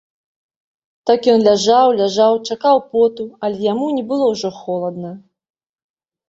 Так 1.09 1.27
ён 1.33 1.43
ляжаў, 1.47 1.87
ляжаў, 1.99 2.33
чакаў 2.55 2.77
поту, 2.95 3.27
але 3.45 3.57
яму 3.71 3.85
не 3.99 4.03
было 4.15 4.25
ўжо 4.33 4.49
холадна. 4.59 5.13